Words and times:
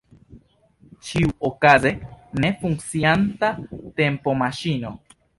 Ĉiuokaze, 1.09 1.91
ne 2.45 2.49
funkcianta 2.61 3.51
tempomaŝino. 4.01 4.95